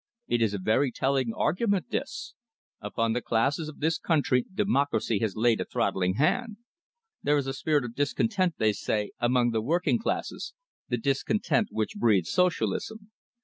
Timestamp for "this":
1.91-2.33, 3.81-3.99